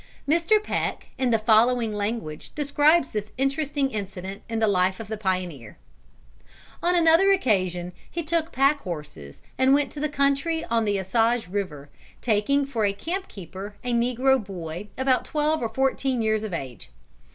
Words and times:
Mr. 0.27 0.57
Peck 0.63 1.09
in 1.19 1.29
the 1.29 1.37
following 1.37 1.93
language 1.93 2.55
describes 2.55 3.11
this 3.11 3.31
interesting 3.37 3.91
incident 3.91 4.41
in 4.49 4.57
the 4.57 4.67
life 4.67 4.99
of 4.99 5.07
the 5.09 5.15
pioneer: 5.15 5.77
"On 6.81 6.95
another 6.95 7.31
occasion 7.31 7.93
he 8.09 8.23
took 8.23 8.51
pack 8.51 8.79
horses 8.79 9.41
and 9.59 9.75
went 9.75 9.91
to 9.91 9.99
the 9.99 10.09
country 10.09 10.65
on 10.65 10.85
the 10.85 10.99
Osage 10.99 11.47
river, 11.47 11.91
taking 12.19 12.65
for 12.65 12.83
a 12.83 12.93
camp 12.93 13.27
keeper 13.27 13.75
a 13.83 13.93
negro 13.93 14.43
boy 14.43 14.87
about 14.97 15.23
twelve 15.23 15.61
or 15.61 15.69
fourteen 15.69 16.23
years 16.23 16.41
of 16.41 16.51
age. 16.51 16.89